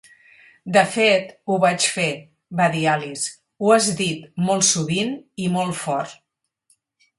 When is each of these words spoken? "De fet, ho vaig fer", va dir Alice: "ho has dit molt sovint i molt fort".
"De 0.77 0.81
fet, 0.93 1.27
ho 1.51 1.57
vaig 1.65 1.85
fer", 1.97 2.07
va 2.61 2.67
dir 2.77 2.81
Alice: 2.95 3.29
"ho 3.67 3.71
has 3.75 3.91
dit 4.01 4.43
molt 4.49 4.69
sovint 4.73 5.15
i 5.47 5.53
molt 5.59 5.81
fort". 5.85 6.19